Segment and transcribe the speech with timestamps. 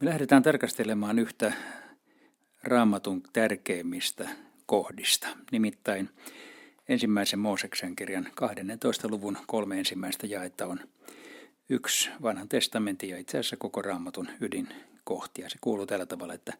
[0.00, 1.52] Me lähdetään tarkastelemaan yhtä
[2.62, 4.28] raamatun tärkeimmistä
[4.66, 6.08] kohdista, nimittäin
[6.88, 9.08] ensimmäisen Mooseksen kirjan 12.
[9.08, 10.80] luvun kolme ensimmäistä jaetta on
[11.68, 15.48] yksi vanhan testamentin ja itse asiassa koko raamatun ydinkohtia.
[15.48, 16.52] Se kuuluu tällä tavalla, että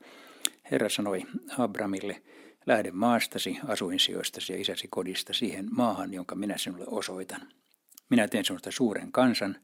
[0.71, 1.23] Herra sanoi
[1.59, 2.23] Abramille,
[2.67, 7.41] lähde maastasi, asuinsijoistasi ja isäsi kodista siihen maahan, jonka minä sinulle osoitan.
[8.11, 9.57] Minä teen sinusta suuren kansan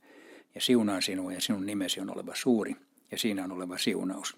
[0.55, 2.77] ja siunaan sinua ja sinun nimesi on oleva suuri
[3.11, 4.37] ja siinä on oleva siunaus.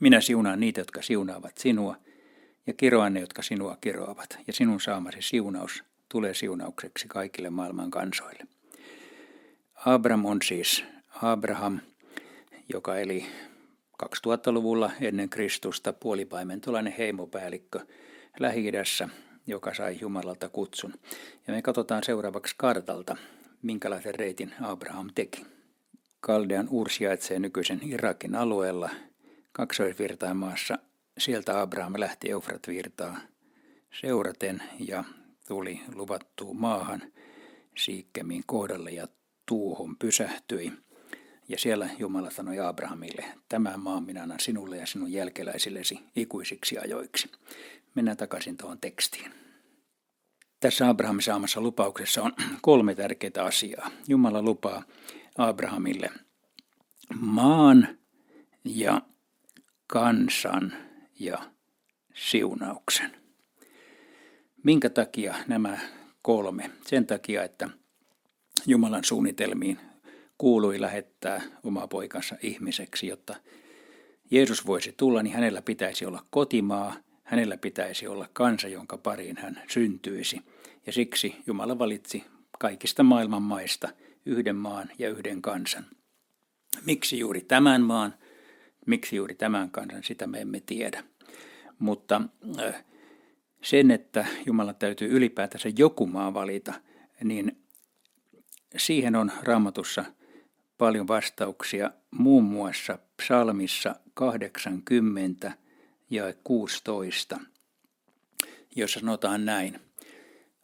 [0.00, 1.96] Minä siunaan niitä, jotka siunaavat sinua
[2.66, 8.46] ja kiroan ne, jotka sinua kiroavat ja sinun saamasi siunaus tulee siunaukseksi kaikille maailman kansoille.
[9.86, 10.84] Abram on siis
[11.22, 11.78] Abraham,
[12.72, 13.26] joka eli
[14.04, 17.80] 2000-luvulla ennen Kristusta puolipaimentolainen heimopäällikkö
[18.38, 18.72] lähi
[19.46, 20.94] joka sai Jumalalta kutsun.
[21.46, 23.16] Ja me katsotaan seuraavaksi kartalta,
[23.62, 25.46] minkälaisen reitin Abraham teki.
[26.20, 28.90] Kaldean Ur sijaitsee nykyisen Irakin alueella
[29.52, 30.78] kaksoisvirtain maassa.
[31.18, 33.18] Sieltä Abraham lähti Eufrat-virtaa
[34.00, 35.04] seuraten ja
[35.48, 37.02] tuli luvattuun maahan
[37.78, 39.08] Siikkemiin kohdalle ja
[39.46, 40.72] tuuhun pysähtyi.
[41.48, 47.30] Ja siellä Jumala sanoi Abrahamille, tämä maa minä annan sinulle ja sinun jälkeläisillesi ikuisiksi ajoiksi.
[47.94, 49.32] Mennään takaisin tuohon tekstiin.
[50.60, 53.90] Tässä Abrahamin saamassa lupauksessa on kolme tärkeää asiaa.
[54.08, 54.82] Jumala lupaa
[55.40, 56.10] Abrahamille
[57.20, 57.98] maan
[58.64, 59.02] ja
[59.86, 60.72] kansan
[61.20, 61.38] ja
[62.14, 63.16] siunauksen.
[64.64, 65.78] Minkä takia nämä
[66.22, 66.70] kolme?
[66.86, 67.68] Sen takia, että
[68.66, 69.78] Jumalan suunnitelmiin
[70.38, 73.36] kuului lähettää oma poikansa ihmiseksi, jotta
[74.30, 79.62] Jeesus voisi tulla, niin hänellä pitäisi olla kotimaa, hänellä pitäisi olla kansa, jonka pariin hän
[79.68, 80.40] syntyisi.
[80.86, 82.24] Ja siksi Jumala valitsi
[82.58, 83.88] kaikista maailman maista
[84.26, 85.86] yhden maan ja yhden kansan.
[86.86, 88.14] Miksi juuri tämän maan,
[88.86, 91.04] miksi juuri tämän kansan, sitä me emme tiedä.
[91.78, 92.20] Mutta
[93.62, 96.74] sen, että Jumala täytyy ylipäätänsä joku maa valita,
[97.24, 97.62] niin
[98.76, 100.04] siihen on raamatussa
[100.78, 105.52] paljon vastauksia, muun muassa psalmissa 80
[106.10, 107.40] ja 16,
[108.76, 109.80] jossa sanotaan näin.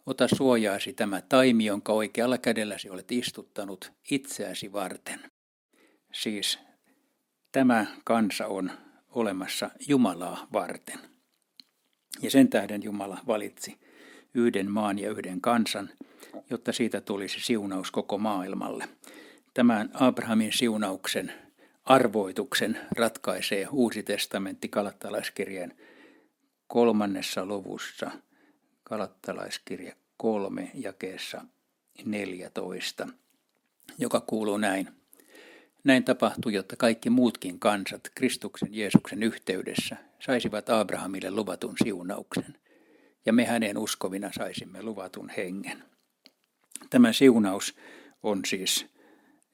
[0.07, 5.21] Ota suojaasi tämä taimi, jonka oikealla kädelläsi olet istuttanut itseäsi varten.
[6.13, 6.59] Siis
[7.53, 8.71] tämä kansa on
[9.11, 10.99] olemassa Jumalaa varten.
[12.23, 13.79] Ja sen tähden Jumala valitsi
[14.35, 15.91] yhden maan ja yhden kansan,
[16.51, 18.89] jotta siitä tulisi siunaus koko maailmalle.
[19.55, 21.33] Tämän Abrahamin siunauksen
[21.85, 25.77] arvoituksen ratkaisee Uusi testamentti Kalattalaiskirjeen
[26.67, 28.11] kolmannessa luvussa,
[28.89, 31.45] Kalattalaiskirja kolme jakeessa
[32.05, 33.09] 14,
[33.99, 34.89] joka kuuluu näin.
[35.85, 42.59] Näin tapahtui, jotta kaikki muutkin kansat Kristuksen Jeesuksen yhteydessä saisivat Abrahamille luvatun siunauksen,
[43.27, 45.85] ja me hänen uskovina saisimme luvatun hengen.
[46.91, 47.75] Tämä siunaus
[48.23, 48.87] on siis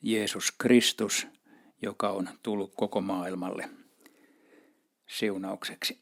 [0.03, 1.27] Jeesus Kristus,
[1.83, 3.71] joka on tullut koko maailmalle
[5.09, 6.02] siunaukseksi.